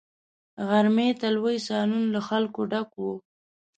غرمې 0.67 1.09
ته 1.19 1.27
لوی 1.35 1.57
سالون 1.67 2.03
له 2.13 2.19
خلکو 2.29 2.61
ډک 2.71 2.89
وو. 3.01 3.13